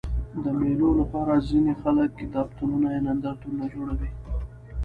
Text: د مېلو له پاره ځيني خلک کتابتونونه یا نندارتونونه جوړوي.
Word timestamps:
د 0.43 0.45
مېلو 0.59 0.89
له 0.99 1.05
پاره 1.11 1.35
ځيني 1.49 1.73
خلک 1.81 2.09
کتابتونونه 2.21 2.87
یا 2.95 2.99
نندارتونونه 3.07 3.65
جوړوي. 3.73 4.09